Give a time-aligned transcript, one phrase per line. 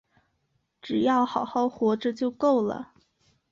[0.81, 2.91] 只要好好活着就够了